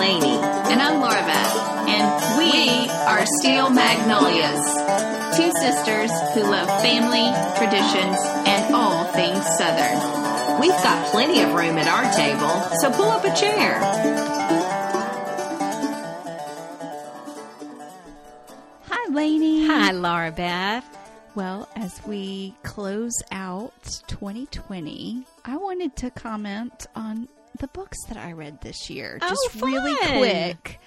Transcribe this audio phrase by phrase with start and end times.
[0.00, 1.56] I'm And I'm Laura Beth.
[1.88, 7.26] And we are Steel Magnolias, two sisters who love family,
[7.58, 10.60] traditions, and all things Southern.
[10.60, 13.80] We've got plenty of room at our table, so pull up a chair.
[18.84, 19.66] Hi, Lainey.
[19.66, 20.84] Hi, Laura Beth.
[21.34, 28.32] Well, as we close out 2020, I wanted to comment on the books that I
[28.32, 29.18] read this year.
[29.22, 30.80] Oh, Just really quick.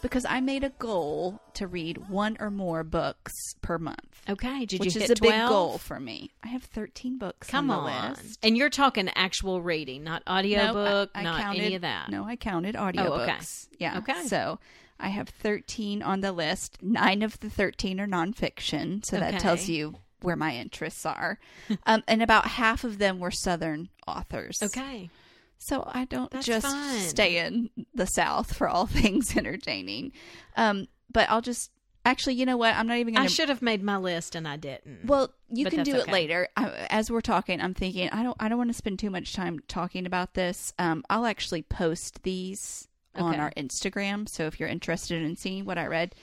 [0.00, 4.20] Because I made a goal to read one or more books per month.
[4.28, 6.30] Okay, did which you is a big goal for me.
[6.42, 8.10] I have 13 books Come on the on.
[8.14, 8.38] list.
[8.42, 12.08] And you're talking actual reading, not audiobook, I- I not counted- any of that.
[12.10, 12.98] No, I counted audiobooks.
[13.06, 13.38] Oh, okay.
[13.78, 13.98] Yeah.
[13.98, 14.26] Okay.
[14.26, 14.58] So
[14.98, 16.82] I have 13 on the list.
[16.82, 19.04] Nine of the 13 are nonfiction.
[19.04, 21.38] So that tells you where my interests are.
[21.86, 24.58] um, and about half of them were Southern authors.
[24.62, 25.10] Okay.
[25.62, 26.98] So I don't That's just fun.
[27.00, 30.12] stay in the South for all things entertaining.
[30.56, 31.70] Um, but I'll just.
[32.04, 32.74] Actually, you know what?
[32.74, 35.04] I'm not even going I should have made my list and I didn't.
[35.04, 36.12] Well, you But can do it okay.
[36.12, 36.48] later.
[36.56, 39.34] I, as we're talking, I'm thinking I don't I don't want to spend too much
[39.34, 40.72] time talking about this.
[40.80, 44.28] Um, I'll actually post these on our Instagram.
[44.28, 46.16] So if you're interested in seeing what I read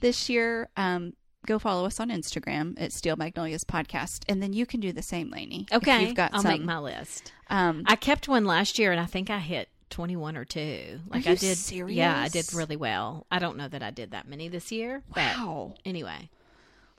[0.00, 1.12] this year, um,
[1.46, 5.02] go follow us on Instagram at Steel Magnolias Podcast, and then you can do the
[5.02, 5.66] same, Lainey.
[5.72, 6.04] okay.
[6.04, 6.52] you've got I'll some.
[6.52, 7.32] make my list.
[7.48, 11.00] um, I kept one last year and I think I hit 21 or 2.
[11.08, 13.26] Like I did Yeah, I did really well.
[13.30, 15.74] I don't know that I did that many this year, but wow.
[15.84, 16.28] anyway.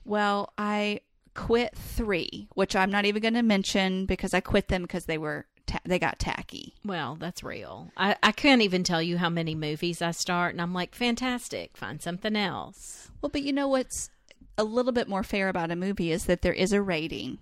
[0.04, 1.00] Well, I
[1.34, 5.18] quit three, which I'm not even going to mention because I quit them because they
[5.18, 6.74] were ta- they got tacky.
[6.84, 7.92] Well, that's real.
[7.96, 11.76] I, I can't even tell you how many movies I start, and I'm like, fantastic,
[11.76, 13.10] find something else.
[13.22, 14.10] Well, but you know what's
[14.58, 17.38] a little bit more fair about a movie is that there is a rating.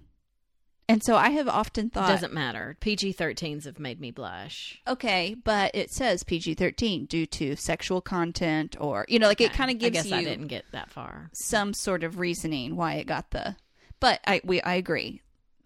[0.90, 2.76] And so I have often thought Doesn't matter.
[2.80, 4.80] PG 13s have made me blush.
[4.88, 9.70] okay, but it says PG-13 due to sexual content or you know like it kind
[9.70, 11.28] of gives I guess you I didn't get that far.
[11.34, 13.56] some sort of reasoning why it got the
[14.00, 15.20] But I we I agree.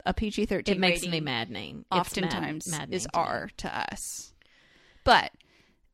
[0.04, 1.80] A PG-13 It makes me maddening.
[1.80, 3.24] It's mad- oftentimes maddening is to me.
[3.24, 4.32] R to us.
[5.04, 5.30] But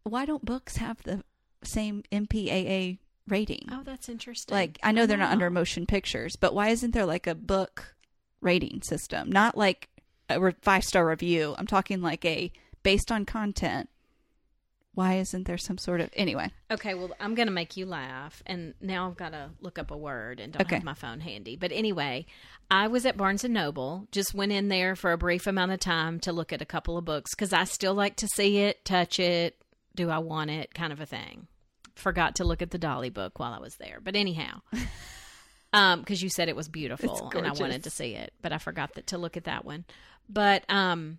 [0.05, 1.23] why don't books have the
[1.63, 2.97] same MPAA
[3.29, 3.69] rating?
[3.71, 4.55] Oh, that's interesting.
[4.55, 7.95] Like I know they're not under motion pictures, but why isn't there like a book
[8.41, 9.31] rating system?
[9.31, 9.89] Not like
[10.29, 11.55] a re- five star review.
[11.59, 12.53] I'm talking like a
[12.83, 13.89] based on content.
[14.95, 16.51] Why isn't there some sort of anyway?
[16.73, 19.93] Okay, well, I'm going to make you laugh, and now I've got to look up
[19.93, 20.75] a word and don't Okay.
[20.77, 21.55] have my phone handy.
[21.55, 22.27] But anyway,
[22.69, 25.79] I was at Barnes and Noble, just went in there for a brief amount of
[25.79, 28.85] time to look at a couple of books because I still like to see it,
[28.85, 29.63] touch it,
[29.95, 31.47] do I want it, kind of a thing.
[31.99, 34.61] Forgot to look at the Dolly book while I was there, but anyhow,
[35.73, 38.59] um, because you said it was beautiful and I wanted to see it, but I
[38.59, 39.85] forgot that to look at that one.
[40.29, 41.19] But um,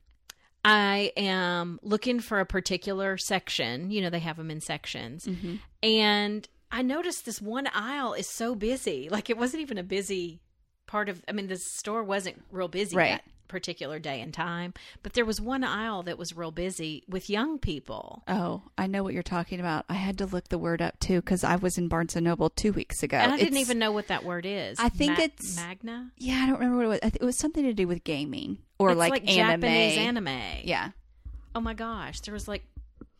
[0.64, 3.92] I am looking for a particular section.
[3.92, 5.26] You know, they have them in sections.
[5.26, 5.56] Mm-hmm.
[5.84, 9.10] And I noticed this one aisle is so busy.
[9.10, 10.42] Like it wasn't even a busy
[10.88, 13.10] part of I mean the store wasn't real busy Right.
[13.12, 14.74] that particular day and time,
[15.04, 18.24] but there was one aisle that was real busy with young people.
[18.30, 19.84] Oh, I know what you're talking about.
[19.90, 22.50] I had to look the word up too because I was in Barnes and Noble
[22.50, 23.18] two weeks ago.
[23.18, 24.80] and I didn't even know what that word is.
[24.80, 27.00] I think Ma- it's- Magna Yeah, I don't remember what it was.
[27.04, 29.62] I th- it was something to do with gaming or It's like, anime.
[29.62, 30.40] Japanese anime.
[30.64, 30.92] Yeah.
[31.54, 32.64] Oh my gosh, there was like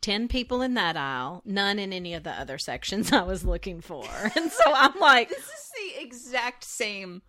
[0.02, 3.80] 10 people in that aisle, none in any of the other sections I was looking
[3.82, 4.06] for.
[4.34, 7.20] And so I'm like, This is the exact same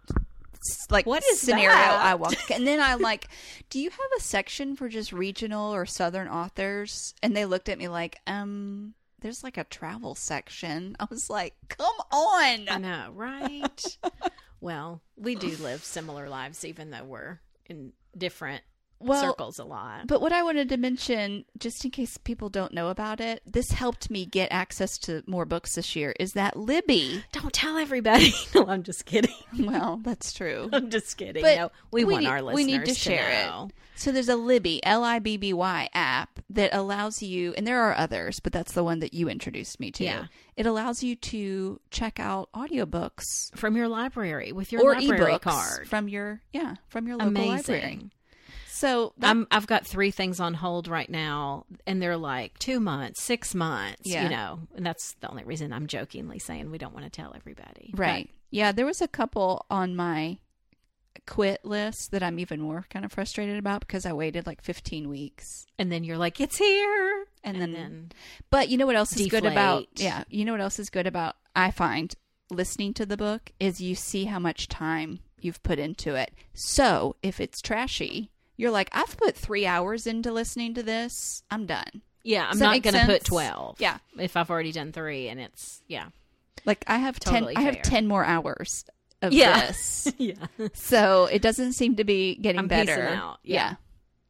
[0.90, 2.06] like What is scenario that?
[2.06, 2.50] I walked.
[2.52, 3.28] And then I'm like,
[3.70, 7.78] "Do you have a section for just regional or southern authors?" And they looked at
[7.78, 13.12] me like, "Um, there's like a travel section." I was like, "Come on." I know,
[13.14, 13.98] right?
[14.62, 18.64] well, we do live similar lives, even though we're in different
[19.04, 20.08] Well, circles a lot.
[20.08, 23.72] But what I wanted to mention, just in case people don't know about it, this
[23.72, 26.14] helped me get access to more books this year.
[26.20, 27.24] Is that Libby?
[27.32, 28.34] Don't tell everybody.
[28.56, 29.34] no, I'm just kidding.
[29.60, 30.70] Well, that's true.
[30.72, 31.42] I'm just kidding.
[31.42, 33.70] But no, we, want need, our listeners we need to share know.
[33.70, 33.76] it.
[33.96, 37.82] So there's a Libby, L I B B Y app that allows you, and there
[37.82, 40.04] are others, but that's the one that you introduced me to.
[40.04, 40.26] Yeah.
[40.58, 45.42] It allows you to check out audiobooks from your library with your or library ebooks
[45.42, 45.88] card.
[45.88, 47.50] from your yeah from your local Amazing.
[47.50, 48.10] library.
[48.82, 52.80] So that, I'm, I've got three things on hold right now, and they're like two
[52.80, 54.24] months, six months, Yeah.
[54.24, 54.60] you know.
[54.76, 57.94] And that's the only reason I'm jokingly saying we don't want to tell everybody.
[57.96, 58.30] Right.
[58.50, 60.40] Yeah, there was a couple on my
[61.28, 65.08] quit list that I'm even more kind of frustrated about because I waited like 15
[65.10, 65.68] weeks.
[65.78, 67.26] And then you're like, it's here.
[67.44, 68.12] And, And then, then-
[68.50, 71.08] but you know what else is good about, yeah, you know what else is good
[71.08, 72.14] about, I find
[72.50, 76.34] listening to the book is you see how much time you've put into it.
[76.54, 81.44] So if it's trashy, you're like, I've put three hours into listening to this.
[81.50, 82.02] I'm done.
[82.24, 83.82] Yeah, I'm not going to put 12.
[83.82, 83.98] Yeah.
[84.20, 86.10] If I've already done three and it's, yeah.
[86.66, 88.86] Like I have Totally 10, I have 10 more hours
[89.24, 89.66] of Yeah.
[89.68, 90.14] this.
[90.20, 90.36] yeah.
[90.74, 93.08] So it doesn't seem to be getting I'm better.
[93.10, 93.76] out, yeah.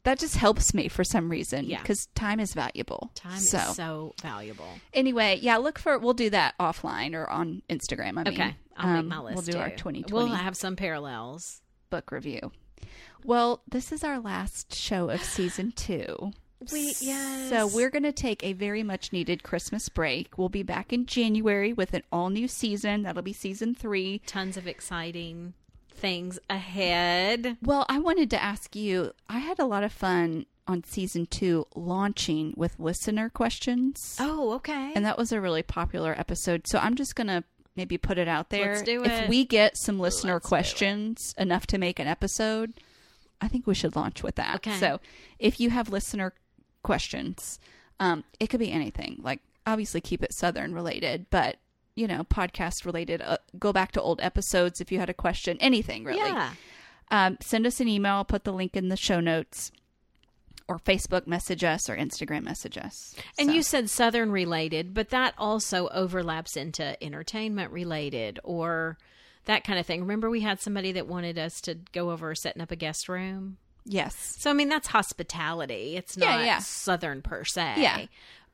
[0.03, 1.65] That just helps me for some reason.
[1.65, 1.81] Yeah.
[1.81, 3.11] Because time is valuable.
[3.15, 4.69] Time so, is so valuable.
[4.93, 8.17] anyway, yeah, look for we'll do that offline or on Instagram.
[8.17, 8.55] I mean, Okay.
[8.77, 9.35] I'll Um, make my list.
[9.35, 9.75] We'll do our too.
[9.75, 11.61] 2020 We'll have some parallels.
[11.89, 12.51] book review.
[13.25, 16.31] Well, this is our last show of season two.
[16.71, 17.49] We- yes.
[17.49, 20.37] So we're going to take a very much needed Christmas break.
[20.37, 23.01] We'll be back in January with an all new season.
[23.03, 24.21] That'll be season three.
[24.27, 25.53] Tons of exciting
[25.91, 27.57] things ahead.
[27.63, 29.11] Well, I wanted to ask you.
[29.29, 34.15] I had a lot of fun on season two launching with listener questions.
[34.19, 34.91] Oh, okay.
[34.95, 36.67] And that was a really popular episode.
[36.67, 37.43] So I'm just going to
[37.75, 38.73] maybe put it out there.
[38.73, 39.11] Let's do it.
[39.11, 42.73] If we get some listener Let's questions enough to make an episode,
[43.41, 44.55] I think we should launch with that.
[44.57, 44.77] Okay.
[44.77, 44.99] So
[45.39, 46.33] if you have listener
[46.83, 47.59] questions,
[47.99, 49.19] um, it could be anything.
[49.21, 51.57] Like, obviously, keep it Southern related, but,
[51.95, 53.21] you know, podcast related.
[53.21, 56.53] Uh, go back to old episodes if you had a question, anything really Yeah.
[57.09, 58.13] um, send us an email.
[58.15, 59.71] I'll put the link in the show notes,
[60.67, 63.13] or Facebook message us, or Instagram message us.
[63.37, 68.97] And So- you said Southern related, but that also overlaps into entertainment related or
[69.45, 70.01] that kind of thing.
[70.01, 73.57] Remember, we had somebody that wanted us to go over setting up a guest room?
[73.85, 75.95] yes, So, I mean, that's hospitality.
[75.97, 76.59] It's Yeah, not yeah.
[76.59, 77.75] Southern per se.
[77.77, 78.05] Yeah.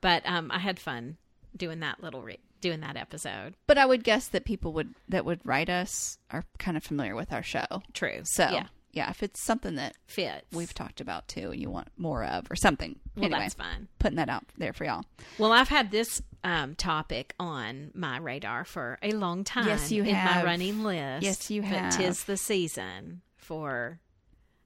[0.02, 1.18] But um, I had fun
[1.56, 3.56] doing that little, re- doing that episode.
[3.68, 7.16] but I would guess that people would that would write us are kind of familiar
[7.16, 7.66] with our show.
[7.94, 8.22] True.
[8.24, 8.68] So yeah,
[8.98, 10.46] yeah, if it's something that fits.
[10.52, 13.88] we've talked about too, and you want more of, or something, well, anyway, that's fine.
[14.00, 15.06] putting that out there for y'all.
[15.38, 19.68] Well, I've had this um, topic on my radar for a long time.
[19.68, 21.24] Yes, you in my running list.
[21.24, 21.98] Yes, you But have.
[21.98, 24.00] tis the season for.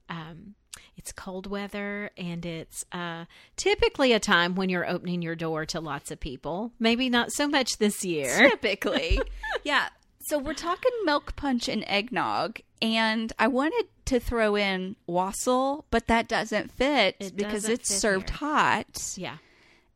[0.09, 0.55] Um,
[0.97, 3.25] it's cold weather, and it's uh,
[3.55, 6.73] typically a time when you're opening your door to lots of people.
[6.79, 8.49] Maybe not so much this year.
[8.49, 9.19] Typically,
[9.63, 9.87] yeah.
[10.23, 16.07] So we're talking milk punch and eggnog, and I wanted to throw in wassail, but
[16.07, 18.37] that doesn't fit It because doesn't it's fit served here.
[18.37, 19.13] hot.
[19.17, 19.37] yeah,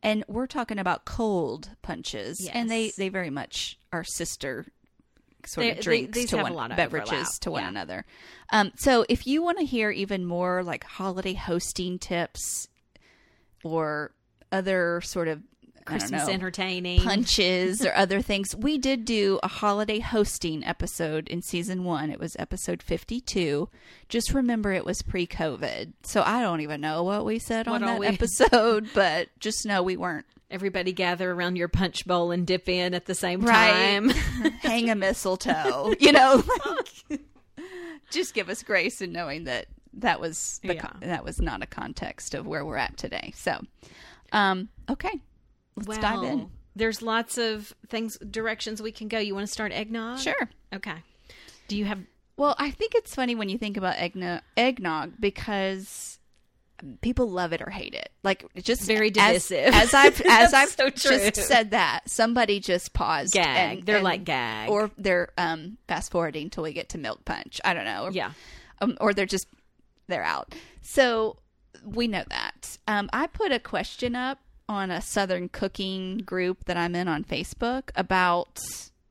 [0.02, 4.66] and we're talking about cold punches and they they very much are sister
[5.46, 7.68] sort They- of they- drinks these to one of beverages overlap, to one yeah.
[7.68, 8.04] another
[8.50, 12.66] um so if you want to hear even more like holiday hosting tips
[13.62, 14.12] or
[14.50, 15.42] other sort of
[15.86, 17.00] Christmas know, entertaining.
[17.02, 18.54] punches or other things.
[18.54, 22.10] We did do a holiday hosting episode in season one.
[22.10, 23.68] It was episode 52.
[24.08, 25.92] Just remember it was pre COVID.
[26.02, 28.42] So I don't even know what we said What on that we- epised,
[28.94, 30.26] but just know we weren't.
[30.48, 33.72] Everybody gather around your punch bowl and dip in at the same Right.
[33.72, 34.08] time.
[34.60, 36.44] Hang a mistletoe, you know?
[36.64, 37.20] like,
[38.12, 40.82] just give us grace in knowing that that was the Yeah.
[40.82, 43.32] con- that was not a context of where we're at today.
[43.34, 43.60] So,
[44.30, 45.20] um, okay,
[45.84, 46.50] let's dive in.
[46.74, 49.18] There's lots of things, directions we can go.
[49.18, 50.18] You want to start eggnog?
[50.20, 50.48] Sure.
[50.74, 50.96] Okay.
[51.68, 52.00] Do you have?
[52.36, 56.18] Well, I think it's funny when you think about eggnog, eggnog because
[57.00, 58.10] people love it or hate it.
[58.22, 59.72] Like just Very divisive.
[59.72, 63.32] As, I've as I've so just said that somebody just paused.
[63.32, 63.78] Gag.
[63.78, 64.68] and- They're and- like gag.
[64.68, 67.58] or they're um fast forwarding till we get to milk punch.
[67.64, 68.04] I don't know.
[68.04, 68.32] Or, Yeah.
[68.82, 69.46] um, or they're just
[70.08, 70.54] they're out.
[70.82, 71.38] So
[71.82, 72.76] we know that.
[72.86, 77.24] Um, I put a question up on a Southern cooking group that I'm in on
[77.24, 78.60] Facebook about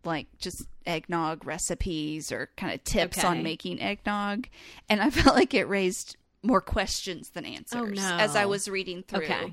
[0.04, 4.48] like just eggnog recipes or kind of tips on making eggnog,
[4.90, 8.18] and I felt like it raised more questions than answers Oh, no.
[8.20, 9.24] as I was reading through.
[9.24, 9.52] Okay.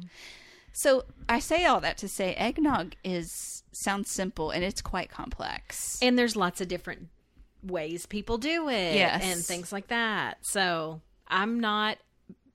[0.75, 5.99] So I say all that to say eggnog is sounds simple and it's quite complex.
[6.03, 7.09] And there's lots of different
[7.63, 8.95] ways people do it.
[8.95, 9.23] Yes.
[9.25, 10.39] And things like that.
[10.43, 11.99] So I'm not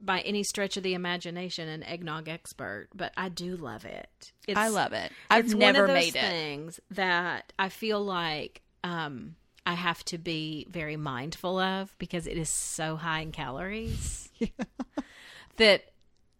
[0.07, 4.31] by any stretch of the imagination an eggnog expert, but I do love it.
[4.47, 5.11] It's, I love it.
[5.29, 6.21] I've it's never one of those made it.
[6.21, 9.35] things that I feel like um,
[9.65, 14.29] I have to be very mindful of because it is so high in calories
[15.57, 15.83] that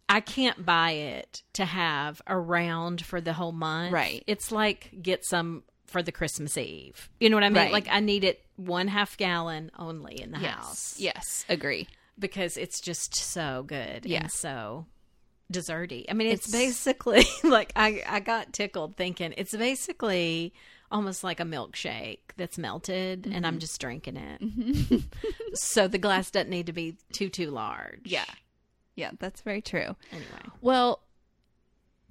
[0.08, 3.92] I can't buy it to have around for the whole month.
[3.92, 4.24] Right.
[4.26, 7.10] It's like get some for the Christmas Eve.
[7.20, 7.56] You know what I mean?
[7.64, 7.72] Right.
[7.72, 10.54] Like I need it one half gallon only in the Yes.
[10.54, 11.44] house Yes.
[11.48, 11.86] Agree.
[12.18, 14.22] Because it's just so good Yeah.
[14.22, 14.86] and so
[15.52, 16.04] desserty.
[16.10, 20.52] I mean, it's, It's- basically like I I got tickled thinking it's basically
[20.90, 23.44] almost like a milkshake that's melted and Mm-hmm.
[23.44, 25.02] I'm just drinking it.
[25.54, 28.00] so the glass doesn't need to be too too large.
[28.04, 28.24] Yeah.
[28.94, 29.94] Yeah, that's very true.
[30.10, 31.00] Anyway, Well,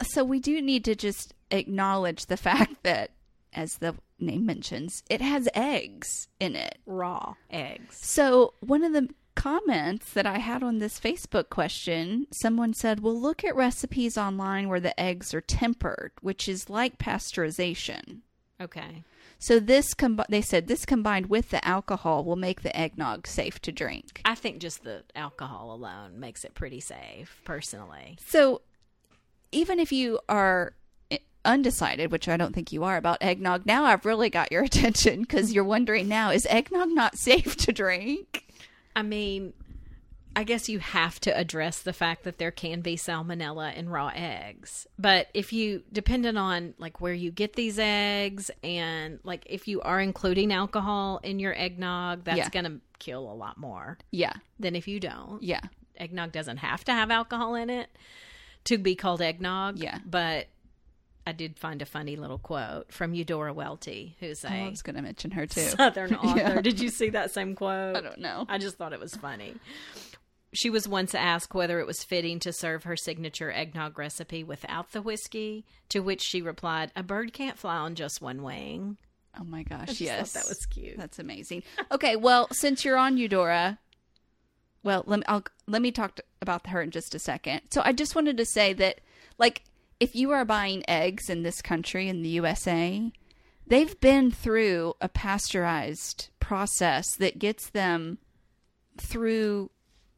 [0.04, 3.12] so we do need to just acknowledge the fact that,
[3.54, 6.78] as the name mentions, it has eggs in it.
[6.86, 7.98] raw eggs.
[8.02, 13.20] So, one of the comments that I had on this Facebook question, someone said, Well,
[13.20, 18.22] look at recipes online where the eggs are tempered, which is like pasteurization.
[18.60, 19.03] Okay.
[19.39, 23.62] So, this, com- they said, this combined with the alcohol will make the eggnog safe
[23.62, 24.22] to drink.
[24.25, 28.17] I think just the alcohol alone makes it pretty safe, personally.
[28.25, 28.63] So,
[29.51, 30.74] even if you are
[31.12, 34.63] eh, undecided, which I don't think you are about eggnog, now I've really got your
[34.72, 38.47] attention because you're wondering now is eggnog not safe to drink?
[38.98, 39.54] I mean,
[40.36, 44.12] I guess you have to address the fact that there can be salmonella in raw
[44.13, 44.86] eggs.
[45.00, 49.82] But if you, dependent on like where you get these eggs and like if you
[49.82, 52.50] are including alcohol in your eggnog, that's Yeah.
[52.50, 55.42] going to kill a lot more Yeah, than if you don't.
[55.44, 55.62] yeah,
[55.96, 57.89] Eggnog doesn't have to have alcohol in it
[58.66, 59.80] to be called eggnog.
[59.80, 60.00] Yeah.
[60.06, 60.48] But
[61.28, 64.82] I did find a funny little quote from Eudora Welty, who's a Oh, I was
[64.82, 65.60] going to mention her too.
[65.60, 66.38] Southern author.
[66.38, 66.62] Yeah.
[66.62, 67.98] Did you see that same quote?
[67.98, 68.46] I don't know.
[68.48, 69.56] I just thought it was funny.
[70.54, 74.94] She was once asked whether it was fitting to serve her signature eggnog recipe without
[74.94, 78.96] the whiskey, to which she replied, "A bird can't fly on just one wing."
[79.38, 80.32] Oh my gosh, yes.
[80.32, 80.96] thought that was cute.
[80.96, 81.64] That's amazing.
[81.92, 83.80] Okay, well, since you're on Eudora,
[84.82, 87.64] well, let me I'll, let me talk to, about her in just a second.
[87.72, 89.02] So I just wanted to say that
[89.38, 89.64] like
[90.00, 93.12] if you are buying eggs in this country in the USA,
[93.66, 98.18] they've been through a pasteurized process that gets them
[98.98, 99.70] through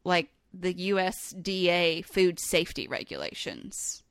[0.04, 4.02] like the USDA food safety regulations.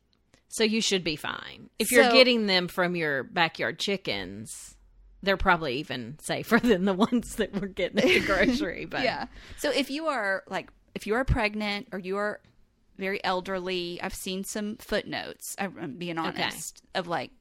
[0.47, 1.69] So you should be fine.
[1.77, 4.75] If you're getting them from your backyard chickens,
[5.21, 8.85] they're probably even safer than the ones that we're getting at the grocery.
[8.85, 9.27] But Yeah.
[9.57, 12.39] So if you are like if you are pregnant or you are
[12.99, 15.55] very elderly, I've seen some footnotes.
[15.57, 17.31] I'm being honest of like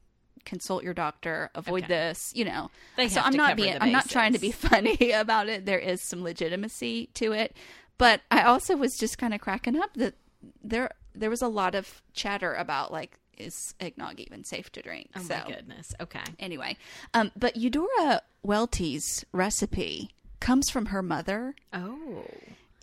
[0.45, 1.93] consult your doctor, avoid Okay.
[1.93, 2.71] this, you know.
[2.95, 5.65] They so I'm not being I'm not trying to be funny about it.
[5.65, 7.55] There is some legitimacy to it.
[7.97, 10.15] But I also was just kind of cracking up that
[10.63, 15.09] there there was a lot of chatter about like is eggnog even safe to drink?
[15.15, 15.93] Oh so my goodness.
[16.01, 16.23] Okay.
[16.39, 16.77] anyway,
[17.13, 22.23] um, but Eudora Welty's recipe comes from her mother Oh.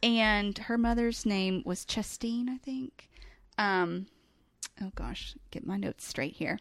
[0.03, 3.09] And her mother's name was Chestine, I think.
[3.59, 4.07] Um,
[4.83, 6.59] oh gosh, get my notes straight here.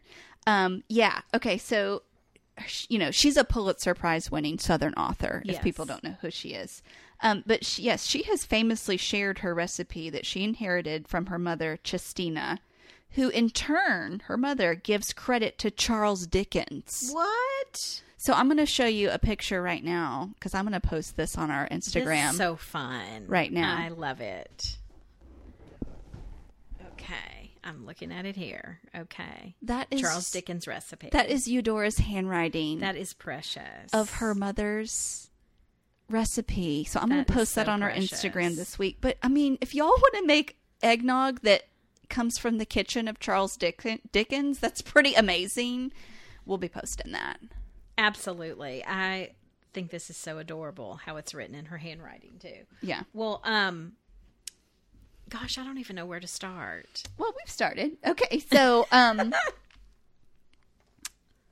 [0.48, 2.04] Um, yeah, okay, so
[2.88, 5.44] you know she's a Pulitzer Prize winning Southern author.
[5.46, 6.82] If people don't know who she is,
[7.22, 11.40] um, but she, yes, she has famously shared her recipe that she inherited from her
[11.40, 12.60] mother Chestina,
[13.12, 17.10] who in turn her mother gives credit to Charles Dickens.
[17.12, 18.02] What?
[18.26, 21.16] So I'm going to show you a picture right now because I'm going to post
[21.16, 22.24] this on our Instagram.
[22.24, 23.28] This is so fun.
[23.28, 23.78] Right now.
[23.78, 24.78] I love it.
[26.94, 27.52] Okay.
[27.64, 28.80] I'm looking at it here.
[28.98, 29.54] Okay.
[29.62, 31.10] that is Charles Dickens recipe.
[31.12, 33.94] That is Eudora's handwriting that is precious.
[33.94, 35.30] of her mother's
[36.10, 36.84] recipe.
[36.84, 37.92] So I'm going to post that so on our.
[37.92, 38.98] Instagram this week.
[39.02, 41.66] But I mean, if y'all want to make eggnog that
[42.10, 45.92] comes from the kitchen of Charles Dick- Dickens, that's pretty amazing.
[46.44, 47.40] We'll be posting that.
[47.98, 48.84] Absolutely.
[48.86, 49.32] I
[49.74, 52.66] think this is so adorable how it's written in her handwriting too.
[52.82, 53.04] Yeah.
[53.14, 53.94] Well, um
[55.30, 57.04] gosh, I don't even know where to start.
[57.18, 57.98] Well, we've started.
[58.06, 59.34] Okay, so um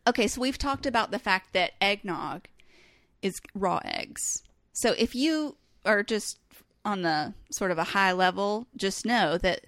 [0.07, 2.47] Okay, so we've talked about the fact that eggnog
[3.21, 4.43] is raw eggs.
[4.73, 6.39] So if you are just
[6.83, 9.61] on the sort of a high level, just know that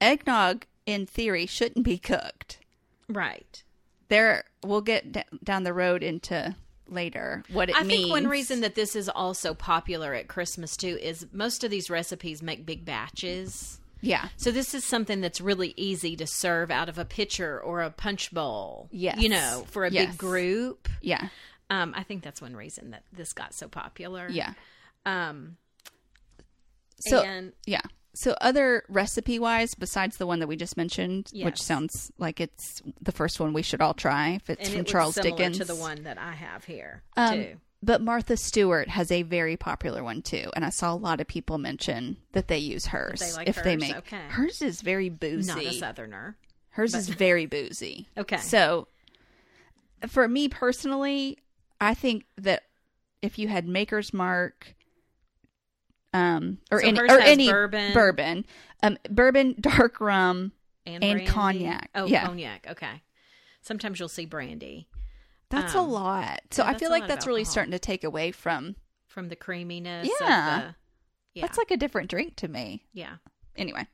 [0.00, 2.58] eggnog in theory shouldn't be cooked.
[3.08, 3.61] Right.
[4.12, 6.54] There we'll get d- down the road into
[6.88, 7.84] later what it means.
[7.84, 8.00] I means.
[8.02, 11.88] think one reason that this is also popular at Christmas too is most of these
[11.90, 13.80] recipes make big batches.
[14.02, 14.28] Yeah.
[14.36, 17.90] So this is something that's really easy to serve out of a pitcher or a
[17.90, 18.88] punch bowl.
[18.90, 19.18] Yes.
[19.20, 20.10] You know, for a Yes.
[20.10, 20.88] big group.
[21.00, 21.28] Yeah.
[21.70, 24.28] Um, I think that's one reason that this got so popular.
[24.28, 24.54] Yeah.
[25.06, 25.56] Um,
[27.00, 27.80] So and yeah.
[28.14, 32.82] So, other recipe wise, besides the one that we just mentioned, which sounds like it's
[33.00, 35.56] the first one we should all try, if it's and from it Charles Dickens.
[35.58, 37.56] to the one that I have here Um, too.
[37.84, 41.26] But Martha Stewart has a very popular one too, and I saw a lot of
[41.26, 43.18] people mention that they use hers.
[43.20, 44.20] they like if they make Okay.
[44.28, 45.48] hers is very boozy.
[45.52, 46.36] Not a southerner.
[46.70, 48.08] Hers is very boozy.
[48.16, 48.36] Okay.
[48.36, 48.88] So,
[50.06, 51.38] for me personally,
[51.80, 52.64] I think that
[53.20, 54.74] if you had Maker's Mark,
[56.12, 57.92] um, or So any or any bourbon.
[57.94, 58.46] bourbon,
[58.82, 60.52] um, bourbon, dark rum,
[60.86, 61.90] And, And cognac.
[61.94, 62.26] Oh, Yeah.
[62.26, 62.66] cognac.
[62.70, 63.02] Okay.
[63.62, 64.88] Sometimes you'll see brandy
[65.50, 66.40] that's Um, a lot.
[66.50, 67.52] So yeah, I feel like that's really alcohol.
[67.52, 68.74] starting to take away from.
[69.06, 70.08] from the creaminess.
[70.20, 70.56] Yeah.
[70.56, 70.74] Of the,
[71.34, 71.42] yeah.
[71.42, 72.84] That's like a different drink to me.
[72.92, 73.16] yeah.
[73.56, 73.86] Anyway,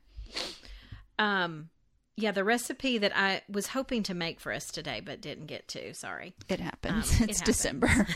[1.19, 1.71] Um.
[2.17, 5.69] Yeah, the recipe that I was hoping to make for us today, but didn't get
[5.69, 5.95] to.
[5.95, 6.35] Sorry.
[6.49, 7.13] it happens.
[7.21, 7.57] Um, it it's happens.
[7.57, 8.07] December.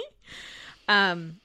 [0.88, 1.36] um,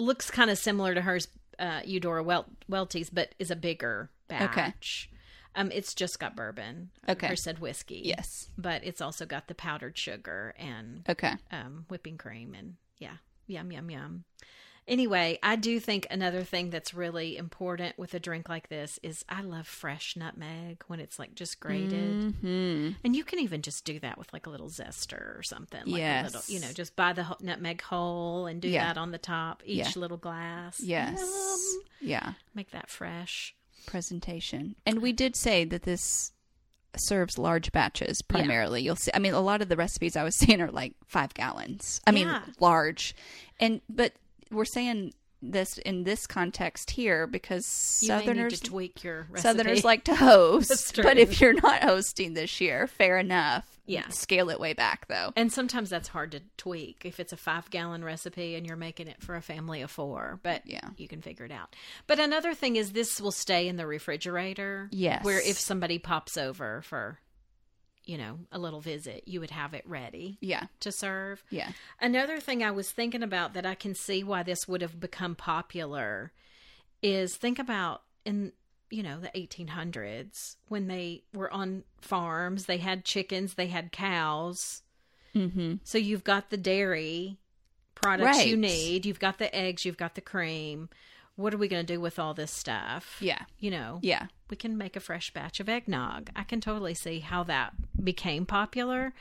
[0.00, 1.28] looks kind of similar to hers,
[1.58, 5.10] uh, Eudora Wel- Welty's, but is a bigger batch.
[5.54, 6.90] Um, it's just got bourbon.
[7.08, 7.26] Okay.
[7.28, 8.02] Hers said whiskey.
[8.04, 8.48] yes.
[8.56, 11.32] but it's also got the powdered sugar and Okay.
[11.50, 13.16] um, whipping cream and yeah,
[13.48, 14.24] yum yum yum.
[14.90, 19.24] Anyway, I do think another thing that's really important with a drink like this is
[19.28, 22.34] I love fresh nutmeg when it's like just grated.
[22.40, 25.82] hmm And you can even just do that with like a little zester or something.
[25.86, 26.22] Like Yes.
[26.22, 28.88] a little, you know, just buy the nutmeg whole and do Yeah.
[28.88, 29.92] that on the top, each Yeah.
[29.94, 30.80] little glass.
[30.80, 31.20] Yes.
[31.20, 31.82] Yum.
[32.00, 32.32] Yeah.
[32.54, 33.54] Make that fresh.
[33.86, 34.74] presentation.
[34.84, 36.32] And we did say that this
[36.96, 38.82] serves large batches primarily.
[38.82, 41.32] You'll see I mean a lot of the recipes I was seeing are like 5
[41.34, 42.00] gallons.
[42.06, 42.28] I mean
[42.58, 43.14] large.
[43.60, 44.12] And but
[44.50, 47.64] we're saying this in this context here because
[48.02, 49.40] You southerners to tweak your recipe.
[49.40, 53.66] Southerners like to host, but if you're not hosting this year, fair enough.
[53.86, 54.06] Yeah.
[54.10, 55.32] scale it way back though.
[55.34, 59.08] And sometimes that's hard to tweak if it's a five gallon recipe and you're making
[59.08, 60.90] it for a family of four, but Yeah.
[60.96, 61.74] you can figure it out.
[62.06, 64.88] But another thing is this will stay in the refrigerator.
[64.92, 65.24] Yes.
[65.24, 67.18] Where if somebody pops over for,
[68.04, 71.44] you know, a little visit, you would have it ready Yeah, to serve.
[71.50, 74.98] yeah, Another thing I was thinking about that I can see why this would have
[74.98, 76.32] become popular
[77.02, 78.52] is think about in
[78.90, 84.82] you know the 1800s when they were on farms they had chickens they had cows.
[85.34, 85.74] Mm-hmm.
[85.84, 87.38] so you've got the dairy
[87.94, 89.06] products you need.
[89.06, 90.88] You've got the eggs you've got the cream
[91.40, 94.26] what are we going to do with all this stuff yeah, you know yeah.
[94.50, 96.30] we can make a fresh batch of eggnog.
[96.36, 97.72] I can totally see how that
[98.02, 99.12] became popular.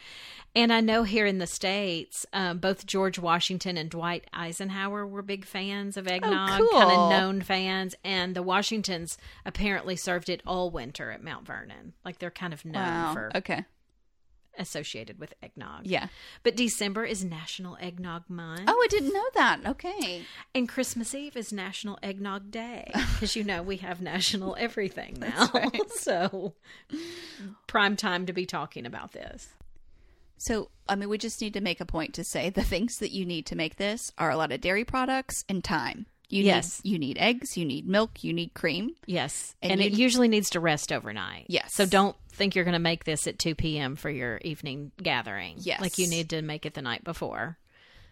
[0.56, 5.22] And I know here in the States, um, both George Washington and Dwight Eisenhower were
[5.22, 6.80] big fans of eggnog, kind cool.
[6.82, 7.94] of known fans.
[8.04, 11.94] And the Washingtons apparently served it all winter at Mount Vernon.
[12.04, 13.14] Like they're kind of known Wow.
[13.14, 13.66] for Okay.
[14.60, 15.86] Associated with eggnog.
[15.86, 16.08] Yeah.
[16.44, 18.64] But December is National Eggnog Month.
[18.68, 19.60] Oh, I didn't know that.
[19.66, 20.24] Okay.
[20.54, 25.50] And Christmas Eve is National Eggnog Day because you know we have national everything now.
[25.96, 26.54] so
[27.68, 29.50] prime time to be talking about this.
[30.38, 33.12] So, I mean, we just need to make a point to say the things that
[33.12, 36.06] you need to make this are a lot of dairy products and time.
[36.30, 36.82] You Yes.
[36.84, 38.92] need you need eggs, you need milk, you need cream.
[39.06, 39.56] Yes.
[39.62, 41.46] And And, it usually needs to rest overnight.
[41.48, 41.74] Yes.
[41.74, 43.96] So don't think you're going to make this at 2 p.m.
[43.96, 45.56] for your evening gathering.
[45.60, 45.82] Yes.
[45.82, 47.58] Like you need to make it the night before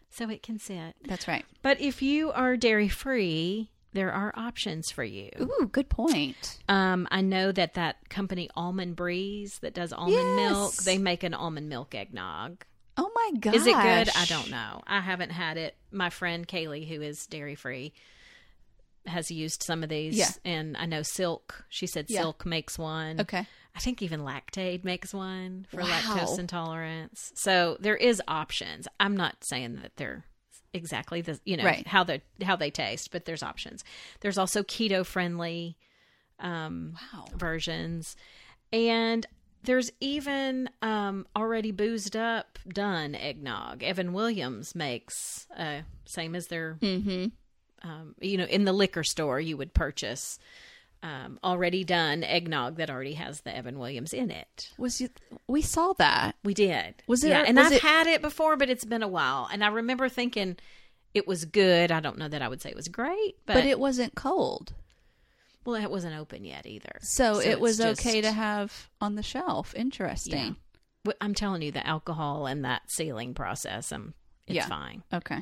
[0.10, 0.96] so it can sit.
[1.06, 1.46] That's right.
[1.62, 5.30] But if you are dairy free, there are options for you.
[5.40, 6.60] Ooh, good point.
[6.68, 11.34] Um, I know that that company Almond Breeze that does almond milk, they make an
[11.34, 12.64] almond milk eggnog.
[13.32, 13.56] My gosh.
[13.56, 14.10] Is it good?
[14.16, 14.82] I don't know.
[14.88, 15.76] I haven't had it.
[15.92, 17.94] My friend Kaylee, who is dairy free,
[19.06, 20.18] has used some of these.
[20.18, 20.32] Yeah.
[20.44, 22.22] And I know Silk, she said Yeah.
[22.22, 23.22] Silk makes one.
[23.22, 23.46] Okay.
[23.76, 25.90] I think even Lactaid makes one for Wow.
[25.90, 27.32] lactose intolerance.
[27.36, 28.88] So there is options.
[29.00, 30.26] I'm not saying that they're
[30.74, 31.88] exactly the you know Right.
[31.88, 33.84] how they how they taste, but there's options.
[34.22, 35.78] There's also keto friendly
[36.40, 37.26] um Wow.
[37.36, 38.16] versions.
[38.74, 39.26] And
[39.68, 43.84] there's even um, already boozed up done eggnog.
[43.84, 47.28] Evan Williams makes uh, same as their Mm-hmm.
[47.88, 50.40] um, you know in the liquor store you would purchase
[51.04, 54.72] um, already done eggnog that already has the Evan Williams in it.
[54.80, 55.10] Was you?
[55.48, 56.36] We saw that.
[56.44, 57.04] We did.
[57.06, 59.48] Was it- Yeah, and I've it- had it before, but it's been a while.
[59.52, 60.58] And I remember thinking
[61.14, 61.92] it was good.
[61.92, 64.74] I don't know that I would say it was great, but, But, it wasn't cold,
[65.68, 66.94] well, it wasn't open yet either.
[67.02, 69.76] so, it was just- okay to have on the shelf.
[69.76, 70.56] Interesting.
[71.04, 74.14] But I'm telling you, the alcohol and that sealing process, um,
[74.48, 74.68] it's Yeah.
[74.68, 75.04] fine.
[75.14, 75.40] Okay.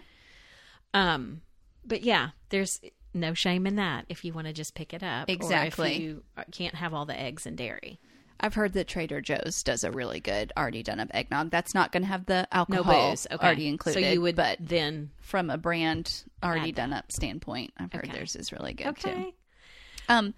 [0.94, 1.42] Um,
[1.84, 2.82] but yeah, there's
[3.14, 5.30] no shame in that if you want to just pick it up.
[5.30, 5.88] Exactly.
[5.88, 8.00] Or if you uh, can't have all the eggs and dairy.
[8.40, 11.52] I've heard that Trader Joe's does a really good already done up eggnog.
[11.52, 13.28] That's not going to have the alcohol No booze.
[13.32, 13.46] Okay.
[13.46, 14.04] already included.
[14.04, 18.14] So you would but then from a brand already done up standpoint, I've heard Okay.
[18.14, 19.14] theirs is really good okay.
[19.14, 19.34] too.
[20.10, 20.34] Um,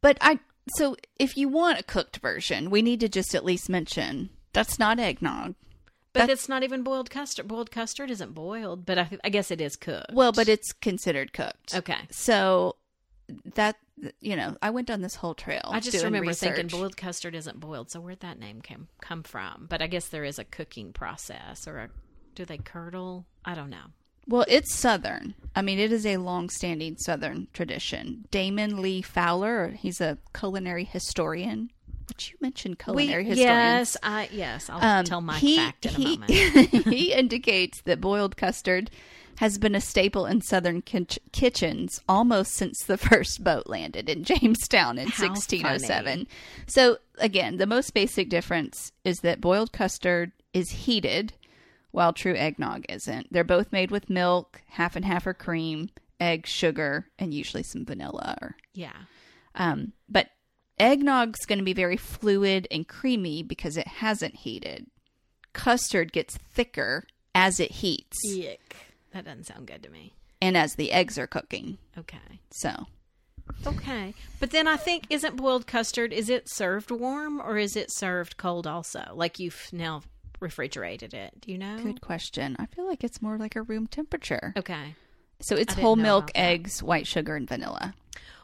[0.00, 0.38] but I
[0.76, 4.78] so if you want a cooked version, we need to just at least mention that's
[4.78, 5.54] not eggnog.
[6.12, 7.46] But That's- it's not even boiled custard.
[7.46, 10.12] Boiled custard isn't boiled, but I, I guess it is cooked.
[10.12, 11.72] Well, but it's considered cooked.
[11.74, 11.98] okay.
[12.10, 12.74] So
[13.54, 13.76] that
[14.20, 15.62] you know, I went down this whole trail.
[15.66, 16.56] I just remember research.
[16.56, 19.66] thinking boiled custard isn't boiled, so where'd that name came come from?
[19.68, 21.90] But I guess there is a cooking process, or a,
[22.34, 23.26] do they curdle?
[23.44, 23.92] I don't know.
[24.26, 25.34] Well, it's Southern.
[25.56, 28.26] I mean, it is a long-standing Southern tradition.
[28.30, 31.70] Damon Lee Fowler, he's a culinary historian.
[32.08, 33.38] Which you mentioned culinary historians.
[33.92, 36.30] yes, I yes, I'll Um, tell my he, fact in a he, moment.
[36.88, 38.90] he indicates that boiled custard
[39.36, 44.22] has been a staple in Southern kitch- kitchens almost since the first boat landed in
[44.24, 46.04] Jamestown in How 1607.
[46.04, 46.28] funny.
[46.66, 51.32] So, again, the most basic difference is that boiled custard is heated
[51.90, 53.32] while true eggnog isn't.
[53.32, 57.84] They're both made with milk, half and half are cream, eggs, sugar, and usually some
[57.84, 58.92] vanilla or Yeah,
[59.54, 60.28] um, but
[60.78, 64.86] eggnog's going to be very fluid and creamy because it hasn't heated.
[65.52, 68.58] Custard gets thicker as it heats yuck.
[69.12, 70.14] That doesn't sound good to me.
[70.40, 71.78] and as the eggs are cooking.
[71.98, 72.18] Okay,
[72.52, 72.86] So,
[73.66, 76.12] okay, but then I think isn't boiled custard?
[76.12, 78.66] Is it served warm or is it served cold?
[78.66, 80.02] Also, like you've now
[80.40, 81.40] refrigerated it.
[81.40, 81.78] Do you know?
[81.82, 82.56] good question.
[82.58, 84.52] I feel like it's more like a room temperature.
[84.56, 84.94] Okay.
[85.40, 87.94] So it's whole milk, eggs, white sugar, and vanilla.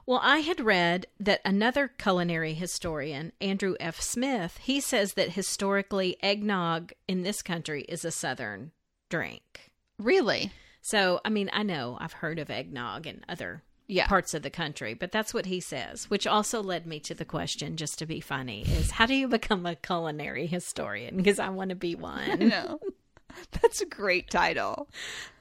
[0.07, 4.01] Well, I had read that another culinary historian, Andrew F.
[4.01, 8.71] Smith, he says that historically eggnog in this country is a southern
[9.11, 9.73] drink.
[9.99, 10.53] Really?
[10.81, 14.07] So, I mean, I know I've heard of eggnog in other Yeah.
[14.07, 17.25] parts of the country, but that's what he says, which also led me to the
[17.25, 21.49] question just to be funny is how do you become a culinary historian because I
[21.51, 22.49] want to be one.
[22.49, 22.81] No.
[23.61, 24.89] That's a great title.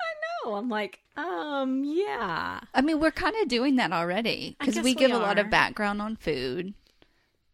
[0.02, 0.56] I know.
[0.56, 2.60] I'm like, um, yeah.
[2.74, 5.40] I mean, we're kind of doing that already because guess we we give a lot
[5.40, 6.74] of background on food.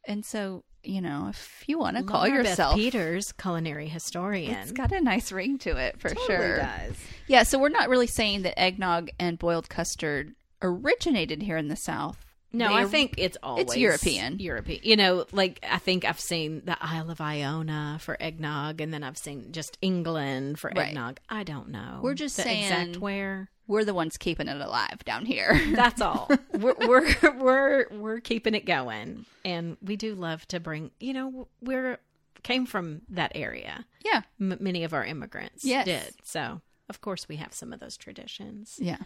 [0.08, 4.56] And so, you know, if you want to call Laura Beth yourself Peters, culinary historian.
[4.56, 6.58] It's got a nice ring to it for Totally sure.
[6.58, 6.96] does.
[7.28, 11.76] Yeah, so we're not really saying that eggnog and boiled custard originated here in the
[11.76, 12.26] South.
[12.54, 14.40] No, They I think it's always European.
[14.40, 14.82] European.
[14.84, 19.04] You know, like I think I've seen the Isle of Iona for eggnog, and then
[19.04, 20.88] I've seen just England for Right.
[20.90, 21.20] eggnog.
[21.30, 22.00] I don't know.
[22.04, 23.50] We're just the saying- exact where.
[23.68, 25.58] we're the ones keeping it alive down here.
[25.76, 26.30] That's all.
[26.54, 30.92] we're, we're we're we're keeping it going, and we do love to bring.
[31.00, 32.00] You know, we're
[32.44, 33.86] came from that area.
[34.04, 35.86] yeah, M- many of our immigrants Yes.
[35.86, 36.14] did.
[36.26, 38.76] So of course we have some of those traditions.
[38.82, 38.98] yeah.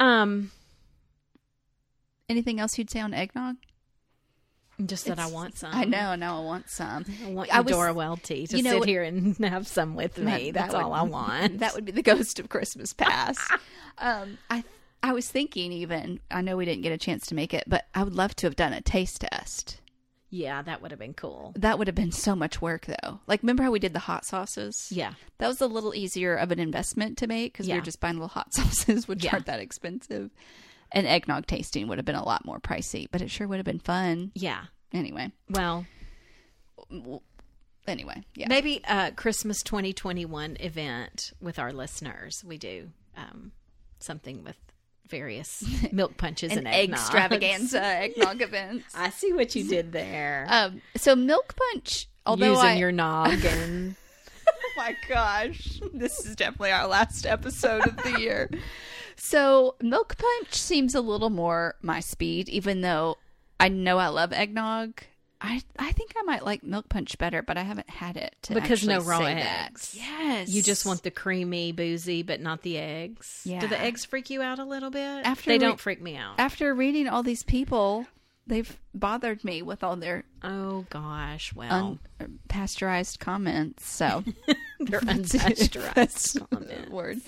[0.00, 0.50] Um,
[2.28, 3.56] Anything else you'd say on eggnog?
[4.86, 5.70] just that I want some.
[5.74, 7.04] I know, now I want some.
[7.26, 9.96] I want I you, was- Dora Welty, to you know, sit here and have some
[9.96, 10.24] with me.
[10.24, 11.58] That- that That's all would- I want.
[11.58, 13.40] That would be the ghost of Christmas past.
[13.98, 14.62] um, I
[15.02, 17.86] I was thinking even I know we didn't get a chance to make it, but
[17.94, 19.80] I would love to have done a taste test.
[20.30, 21.52] Yeah, that would have been cool.
[21.56, 23.20] That would have been so much work though.
[23.26, 24.88] Like remember how we did the hot sauces?
[24.90, 27.78] Yeah, That was a little easier of an investment to make because we Yeah.
[27.78, 29.32] were just buying little hot sauces, which Yeah.
[29.34, 30.30] aren't that expensive.
[30.92, 33.66] And eggnog tasting would have been a lot more pricey, but it sure would have
[33.66, 34.32] been fun.
[34.34, 34.64] yeah.
[34.92, 35.84] Anyway, Well,
[37.86, 38.46] anyway, yeah.
[38.48, 42.42] maybe a Christmas 2021 event with our listeners.
[42.44, 43.52] We do um,
[43.98, 44.56] something with
[45.08, 46.92] various milk punches An and eggnogs.
[46.92, 48.86] extravaganza eggnog events.
[48.94, 50.46] I see what you did there.
[50.48, 53.96] Um, so milk punch, although Using I, your noggin.
[54.48, 58.50] oh my gosh, this is definitely our last episode of the year.
[59.16, 63.16] So milk punch seems a little more my speed, even though
[63.58, 65.02] I know I love eggnog.
[65.40, 68.54] I I think I might like milk punch better, but I haven't had it to
[68.54, 69.66] Because no raw say that.
[69.68, 69.94] eggs.
[69.96, 73.42] Yes, You just want the creamy, boozy, but not the eggs.
[73.44, 73.60] Yeah.
[73.60, 75.24] Do the eggs freak you out a little bit?
[75.24, 76.34] After they we- don't freak me out.
[76.38, 78.06] after reading all these people.
[78.48, 83.86] They've bothered me with all their oh gosh, well, unpasteurized comments.
[83.86, 84.24] So
[84.80, 86.90] they're That's unpasteurized the comments.
[86.90, 87.20] word.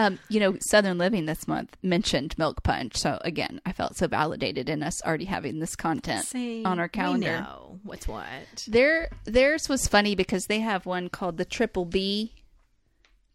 [0.00, 2.96] Um, you know, Southern Living this month mentioned milk punch.
[2.96, 6.88] So again, I felt so validated in us already having this content See, on our
[6.88, 7.26] calendar.
[7.26, 8.64] We know what's what.
[8.66, 12.32] Their theirs was funny because they have one called the Triple B.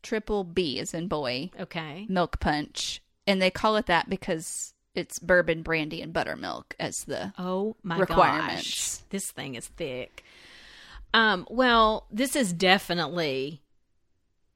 [0.01, 2.05] Triple B is in boy Okay.
[2.09, 7.33] milk punch, and they call it that because it's bourbon, brandy, and buttermilk as the
[7.37, 8.97] Oh my Requirements.
[9.01, 10.23] gosh, this thing is thick.
[11.13, 13.61] Um, well, this is definitely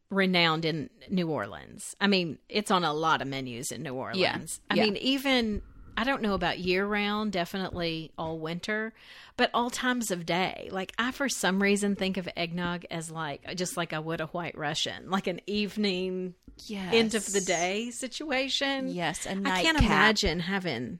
[0.09, 1.95] renowned in New Orleans.
[2.01, 4.59] I mean, it's on a lot of menus in New Orleans.
[4.69, 4.83] I yeah.
[4.85, 5.61] mean, even
[5.95, 8.93] I don't know about year round, definitely all winter,
[9.37, 10.69] but all times of day.
[10.71, 14.27] Like I for some reason think of eggnog as like just like I would a
[14.27, 16.93] white Russian, like an evening yes.
[16.93, 18.87] end of the day situation.
[18.89, 19.81] Yes, a I can't nightcap.
[19.83, 20.99] imagine having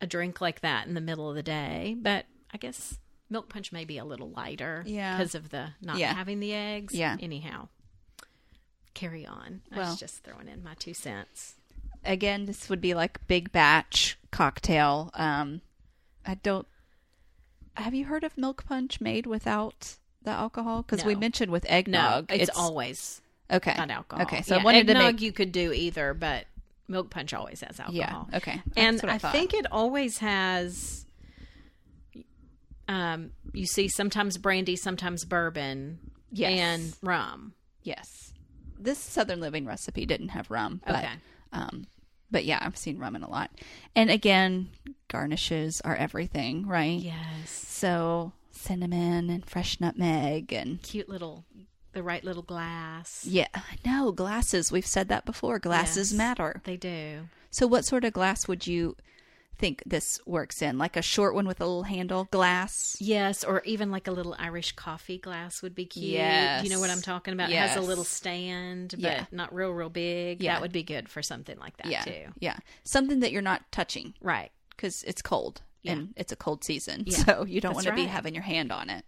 [0.00, 1.96] a drink like that in the middle of the day.
[1.98, 2.98] But I guess
[3.30, 5.16] milk punch may be a little lighter Yeah.
[5.16, 6.12] because of the not Yeah.
[6.14, 6.94] having the eggs.
[6.94, 7.16] Yeah.
[7.20, 7.68] Anyhow,
[8.94, 9.62] carry on.
[9.72, 11.54] I was just throwing in my two cents.
[12.04, 15.10] Again, this would be like big batch cocktail.
[15.14, 15.60] Um,
[16.26, 16.66] I don't.
[17.74, 20.82] Have you heard of milk punch made without the alcohol?
[20.82, 23.74] Because we mentioned with No, eggnog, it's, always okay.
[23.76, 24.22] not alcohol.
[24.24, 26.46] Okay, so Yeah, I wanted to eggnog make you could do either, but
[26.88, 28.28] milk punch always has alcohol.
[28.30, 28.36] yeah.
[28.36, 29.32] Okay, and That's I, thought.
[29.32, 31.06] think it always has.
[32.88, 35.98] Um, you see sometimes brandy, sometimes bourbon,
[36.32, 36.58] Yes.
[36.58, 37.54] and rum.
[37.82, 38.29] yes,
[38.82, 41.12] this Southern Living recipe didn't have rum, but Okay.
[41.52, 41.86] um,
[42.30, 43.50] but yeah, I've seen rum in a lot.
[43.96, 44.70] And again,
[45.08, 46.98] garnishes are everything, right?
[47.00, 51.44] Yes, So cinnamon and fresh nutmeg and cute little,
[51.92, 53.24] the right little glass.
[53.28, 53.48] yeah,
[53.84, 54.70] no glasses.
[54.70, 55.58] We've said that before.
[55.58, 56.60] Glasses Yes, matter.
[56.64, 57.28] They do.
[57.50, 58.96] So, what sort of glass would you
[59.60, 60.78] think this works in?
[60.78, 62.96] Like a short one with a little handle glass?
[62.98, 66.06] Yes, or even like a little Irish coffee glass would be cute.
[66.14, 66.64] Yes.
[66.64, 67.50] You know what I'm talking about?
[67.50, 69.24] It has a little stand, but Yeah.
[69.30, 70.42] not real, real big.
[70.42, 70.54] Yeah.
[70.54, 72.24] That would be good for something like that yeah, too.
[72.40, 74.50] yeah, something that you're not touching Right.
[74.70, 75.92] because it's cold Yeah.
[75.92, 78.90] and it's a cold season, so you don't want to be having your hand on
[78.90, 79.04] it.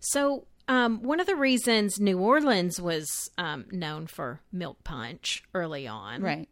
[0.00, 5.86] So, um, one of the reasons New Orleans was um, known for milk punch early
[5.86, 6.48] on Right.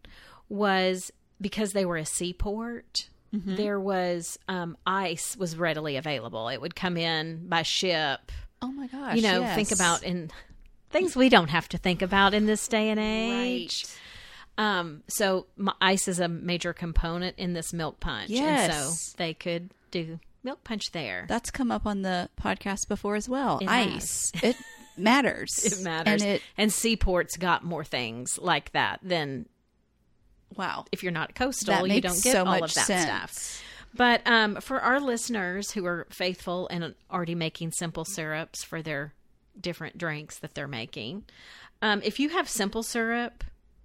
[0.49, 3.09] was because they were a seaport.
[3.35, 3.57] Mm-hmm.
[3.57, 6.49] There was um, ice was readily available.
[6.49, 8.33] It would come in by ship.
[8.63, 9.17] Oh my gosh!
[9.17, 9.55] you know, yes.
[9.55, 10.31] think about in
[10.91, 13.85] things we don't have to think about in this day and age.
[14.59, 15.47] Um, so
[15.81, 19.01] ice is a major component in this milk punch, and Yes.
[19.01, 21.27] so they could do milk punch there.
[21.29, 23.59] That's come up on the podcast before as well.
[23.59, 24.57] It Ice, it
[24.97, 25.59] matters.
[25.65, 29.47] it matters, and and, seaports got more things like that than
[30.57, 30.85] wow.
[30.93, 31.87] if you're not coastal.
[31.87, 33.05] You don't get so all much of that sense.
[33.33, 33.63] stuff.
[33.95, 39.15] But um, for our listeners who are faithful and already making simple syrups for their
[39.59, 41.25] different drinks that they're making,
[41.81, 43.43] um, if you have simple syrup,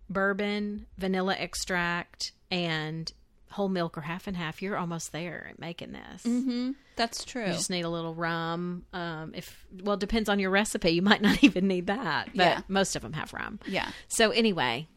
[0.10, 3.12] bourbon, vanilla extract, and
[3.52, 6.24] whole milk or half and half, you're almost there at making this.
[6.24, 6.72] Mm-hmm.
[6.96, 7.46] That's true.
[7.46, 8.86] You just need a little rum.
[8.94, 10.92] Um, if well, depends on your recipe.
[10.92, 12.62] You might not even need that, but Yeah.
[12.68, 13.60] most of them have rum.
[13.66, 13.90] Yeah.
[14.08, 14.88] So anyway,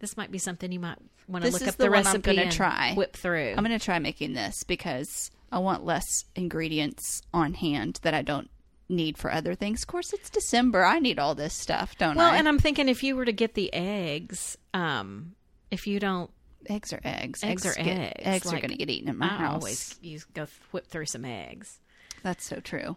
[0.00, 2.22] this might be something you might want to look up the the, one I'm recipe
[2.30, 2.94] gonna and try.
[2.94, 3.54] whip through.
[3.56, 8.22] I'm going to try making this because I want less ingredients on hand that I
[8.22, 8.50] don't
[8.88, 9.82] need for other things.
[9.82, 10.84] Of course, it's December.
[10.84, 12.30] I need all this stuff, don't well, I?
[12.30, 15.36] Well, and I'm thinking if you were to get the eggs, um,
[15.70, 16.30] if you don't,
[16.68, 17.44] eggs are eggs.
[17.44, 18.12] Eggs are get- eggs.
[18.24, 19.54] Eggs are Like, going to get eaten in my I house.
[19.62, 21.78] always use go whip through some eggs.
[22.24, 22.96] That's so true.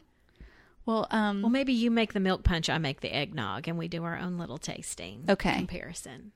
[0.86, 3.88] Well, um, Well, maybe you make the milk punch, I make the eggnog, and we
[3.88, 5.56] do our own little tasting Okay.
[5.56, 6.32] comparison.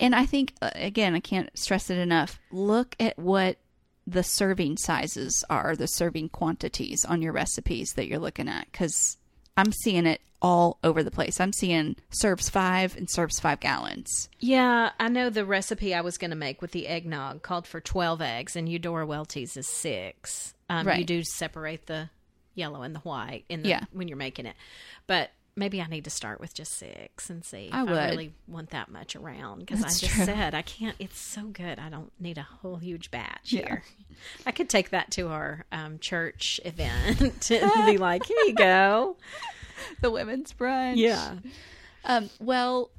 [0.00, 2.38] And I think uh, again, I can't stress it enough.
[2.50, 3.58] Look at what
[4.06, 9.18] the serving sizes are, the serving quantities on your recipes that you're looking at, because
[9.56, 11.38] I'm seeing it all over the place.
[11.38, 14.28] I'm seeing serves five and serves five gallons.
[14.40, 17.78] Yeah, I know the recipe I was going to make with the eggnog called for
[17.80, 20.54] 12 eggs, and Eudora Welty's is six.
[20.70, 21.00] Um, Right.
[21.00, 22.08] You do separate the
[22.54, 23.84] yellow and the white in the, Yeah.
[23.92, 24.56] when you're making it.
[25.06, 28.32] But maybe I need to start with just six and see if I I, really
[28.48, 29.60] want that much around.
[29.60, 30.24] Because I just true.
[30.24, 31.78] said I can't, it's so good.
[31.78, 33.60] I don't need a whole huge batch Yeah.
[33.68, 33.84] here.
[34.46, 37.20] I could take that to our um, church event
[37.50, 39.16] and be like, here you go.
[40.00, 40.96] The women's brunch.
[40.96, 41.36] Yeah.
[42.04, 42.90] Um, well,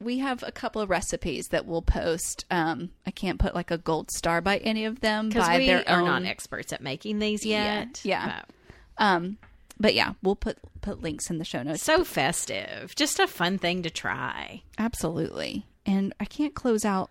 [0.00, 2.44] we have a couple of recipes that we'll post.
[2.50, 5.88] Um, I can't put like a gold star by any of them Because we their
[5.88, 6.04] are own.
[6.06, 8.00] not experts at making these yet.
[8.04, 8.42] yeah.
[8.46, 8.54] but-
[9.04, 9.38] um,
[9.82, 11.82] but yeah, we'll put put links in the show notes.
[11.82, 12.94] So festive.
[12.94, 14.62] Just a fun thing to try.
[14.78, 15.66] Absolutely.
[15.84, 17.10] And I can't close out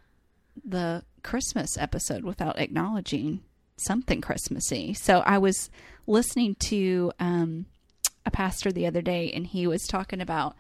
[0.66, 3.42] the Christmas episode without acknowledging
[3.76, 4.94] something Christmassy.
[4.94, 5.70] So I was
[6.08, 7.66] listening to um,
[8.26, 10.56] a pastor the other day, and he was talking about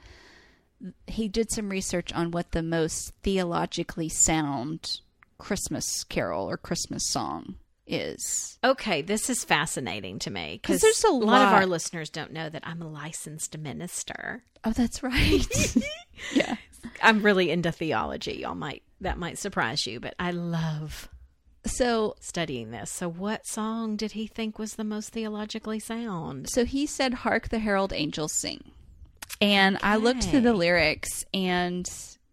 [1.08, 5.00] he did some research on what the most theologically sound
[5.38, 7.56] Christmas carol or Christmas song
[7.92, 8.58] is.
[8.64, 12.50] Okay, this is fascinating to me because there's a lot of our listeners don't know
[12.50, 14.44] that I'm a licensed minister.
[14.64, 15.76] Oh, that's right.
[16.34, 16.56] yeah.
[17.02, 18.34] I'm really into theology.
[18.34, 21.10] Y'all might that might surprise you, but I love
[21.66, 22.92] So studying this.
[22.92, 26.50] So, what song did he think was the most theologically sound?
[26.50, 28.72] So he said, Hark the Herald Angels Sing.
[29.40, 31.88] And I looked through the lyrics and,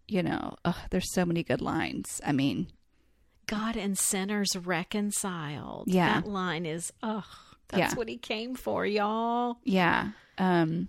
[0.07, 2.21] you know, ugh, there's so many good lines.
[2.25, 2.68] I mean,
[3.49, 5.89] God and sinners reconciled.
[5.89, 6.21] Yeah.
[6.21, 7.25] that line is ugh.
[7.69, 7.99] That's Yeah.
[7.99, 9.59] what he came for, y'all.
[9.65, 10.11] yeah.
[10.39, 10.89] Um,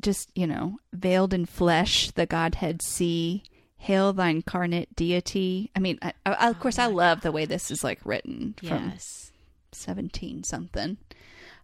[0.00, 3.42] just, you know, veiled in flesh, the Godhead see,
[3.76, 5.70] Hail thine incarnate deity.
[5.76, 8.90] I mean, I, I, of course, I love the way this is like written from
[8.90, 9.32] Yes.
[9.72, 10.96] 17 something.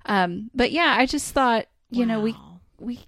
[0.04, 2.34] Um, but yeah, I just thought, you know, we
[2.78, 3.00] we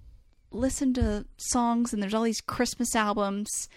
[0.53, 3.69] listen to songs and there's all these Christmas albums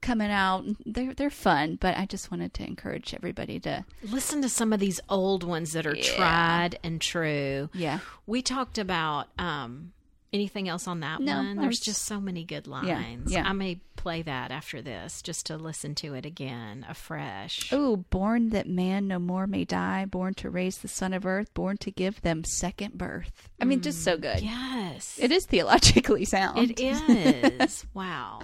[0.00, 0.64] coming out.
[0.84, 4.80] They're they're fun, but I just wanted to encourage everybody to Listen to some of
[4.80, 6.14] these old ones that are Yeah.
[6.16, 7.68] tried and true.
[7.74, 8.00] yeah.
[8.26, 9.92] We talked about um,
[10.32, 11.56] anything else on that No, one.
[11.56, 13.32] There's just so many good lines.
[13.32, 13.48] yeah.
[13.48, 17.72] I may play that after this just to listen to it again afresh.
[17.72, 21.52] Oh, born that man no more may die, born to raise the son of earth,
[21.54, 23.48] born to give them second birth.
[23.60, 24.40] I mean, just so good.
[24.40, 25.18] Yes.
[25.20, 26.70] It is theologically sound.
[26.70, 27.86] It is.
[27.94, 28.40] wow.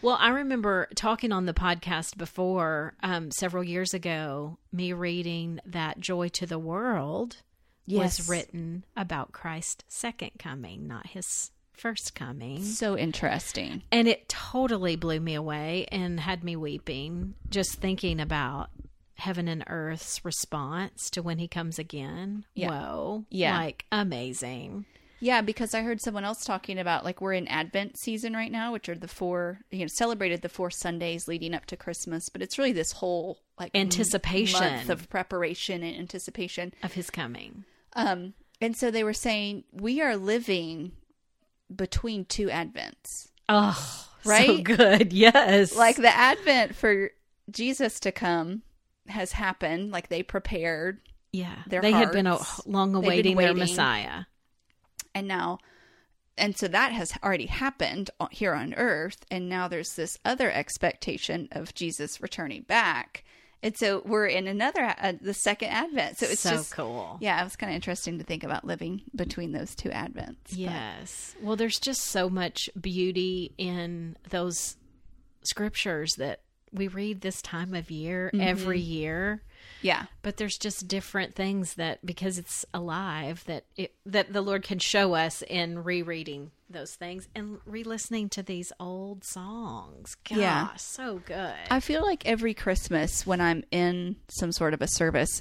[0.00, 5.98] Well, I remember talking on the podcast before um, several years ago, me reading that
[5.98, 7.38] Joy to the World
[7.86, 8.18] Yes.
[8.20, 12.62] was written about Christ's second coming, not his first coming.
[12.62, 13.82] So interesting.
[13.90, 18.68] And it totally blew me away and had me weeping just thinking about
[19.14, 22.44] heaven and earth's response to when he comes again.
[22.54, 22.68] Yeah.
[22.70, 23.24] Whoa.
[23.30, 23.56] Yeah.
[23.58, 24.84] Like amazing.
[25.20, 28.72] Yeah, because I heard someone else talking about like we're in Advent season right now,
[28.72, 32.42] which are the four you know celebrated the four Sundays leading up to Christmas, but
[32.42, 34.60] it's really this whole like Anticipation.
[34.60, 36.72] month of preparation and anticipation.
[36.82, 37.64] Of his coming.
[37.94, 40.92] Um, and so they were saying we are living
[41.74, 44.62] between two Advents, Oh, so Right?
[44.64, 45.12] good.
[45.12, 45.74] Yes.
[45.76, 47.10] like the Advent for
[47.50, 48.62] Jesus to come
[49.08, 51.00] has happened, like they prepared,
[51.32, 51.56] yeah.
[51.66, 53.54] they had been a, long They've been awaiting their.
[53.54, 54.24] Messiah.
[55.18, 55.58] And now
[56.36, 61.48] and so that has already happened here on earth and now there's this other expectation
[61.52, 63.24] of jesus returning back
[63.60, 67.16] and so we're in another uh, the second advent so it's so just cool.
[67.20, 70.52] yeah it was kind of interesting to think about living between those two advents but-
[70.58, 71.34] Yes.
[71.42, 74.76] Well, there's just so much beauty in those
[75.42, 76.40] scriptures that
[76.72, 79.42] we read this time of year every year.
[79.82, 84.62] Yeah But there's just different things that because it's alive that it that the Lord
[84.62, 90.16] can show us in rereading those things and re-listening to these old songs.
[90.28, 90.68] Gosh, Yeah.
[90.76, 91.54] so good.
[91.70, 95.40] i feel like every christmas when i'm in some sort of a service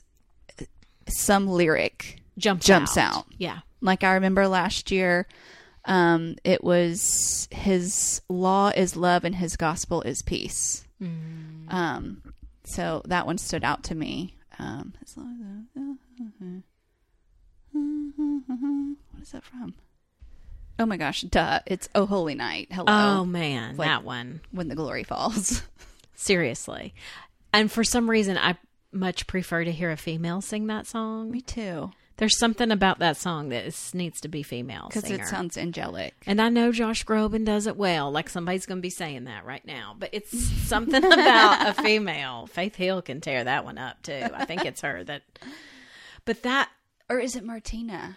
[1.09, 3.15] some lyric jumps jumps out.
[3.17, 3.25] out.
[3.37, 3.59] Yeah.
[3.81, 5.27] Like I remember last year,
[5.85, 10.85] um, it was his law is love and his gospel is peace.
[11.69, 12.21] Um,
[12.67, 14.35] so that one stood out to me.
[14.59, 15.23] Um, his law
[15.75, 16.63] is-
[17.73, 19.75] what is that from?
[20.79, 21.59] Oh my gosh, duh!
[21.65, 22.67] It's Oh Holy Night.
[22.71, 24.41] Hello, Oh man, Like- that one.
[24.51, 25.63] when the glory falls.
[26.15, 26.93] Seriously.
[27.53, 28.57] And for some reason I
[28.91, 31.31] much prefer to hear a female sing that song.
[31.31, 35.25] me too, There's something about that song that is, needs to be female because it
[35.27, 36.15] sounds angelic.
[36.25, 38.11] and I know Josh Groban does it well.
[38.11, 39.95] Like somebody's going to be saying that right now.
[39.97, 40.35] But it's
[40.67, 42.47] something about a female.
[42.47, 44.27] Faith Hill can tear that one up too.
[44.33, 45.21] I think it's her that.
[46.25, 46.69] But that
[47.09, 48.15] Or is it Martina?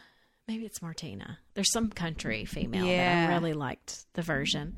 [0.49, 1.39] maybe it's Martina.
[1.55, 3.27] There's some country female Yeah.
[3.27, 4.77] that I really liked the version.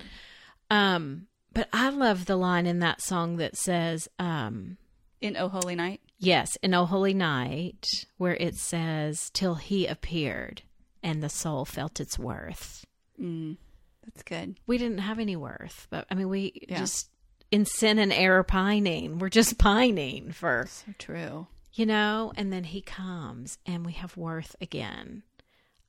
[0.71, 4.77] Um, but I love the line in that song that says, um,
[5.23, 6.01] In Oh Holy Night?
[6.25, 10.63] Yes, in O Holy Night, where it says, Till he appeared
[11.03, 12.87] and the soul felt its worth.
[13.21, 13.57] Mm,
[14.05, 14.57] that's good.
[14.69, 16.79] We didn't have any worth, but I mean, we Yeah.
[16.79, 17.11] just,
[17.51, 21.49] in sin and error pining, we're just pining for, So true.
[21.73, 25.25] you know, and then he comes and we have worth again.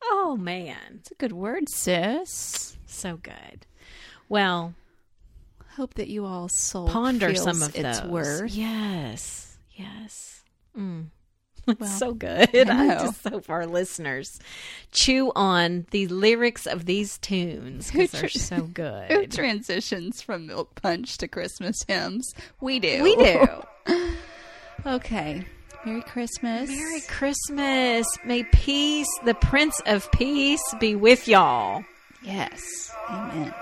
[0.04, 0.98] Oh, man.
[1.02, 2.76] It's a good word, sis.
[2.88, 3.68] So good.
[4.28, 4.74] Well,
[5.76, 8.10] Hope that you all soul ponder some of its those.
[8.10, 8.52] worth.
[8.52, 9.43] Yes.
[9.74, 10.44] Yes.
[10.78, 11.06] Mm.
[11.66, 12.50] Well, It's so good.
[12.70, 14.38] I I, just hope our listeners
[14.92, 19.32] chew on the lyrics of these tunes because they're tr- so Who good.
[19.32, 22.34] transitions from milk punch to Christmas hymns?
[22.60, 23.02] We do.
[23.04, 23.48] We do.
[24.86, 25.46] okay.
[25.86, 26.70] Merry Christmas.
[26.70, 28.08] Merry Christmas.
[28.26, 31.86] May peace, the Prince of Peace, be with y'all.
[32.24, 32.94] Yes.
[33.10, 33.54] Amen.